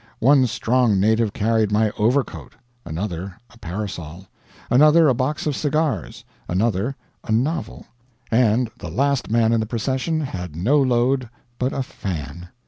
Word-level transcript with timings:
One 0.17 0.47
strong 0.47 0.99
native 0.99 1.31
carried 1.31 1.71
my 1.71 1.91
overcoat, 1.91 2.53
another 2.85 3.37
a 3.51 3.57
parasol, 3.59 4.25
another 4.71 5.07
a 5.07 5.13
box 5.13 5.45
of 5.45 5.55
cigars, 5.55 6.25
another 6.47 6.95
a 7.23 7.31
novel, 7.31 7.85
and 8.31 8.71
the 8.79 8.89
last 8.89 9.29
man 9.29 9.53
in 9.53 9.59
the 9.59 9.67
procession 9.67 10.21
had 10.21 10.55
no 10.55 10.81
load 10.81 11.29
but 11.59 11.71
a 11.71 11.83
fan. 11.83 12.49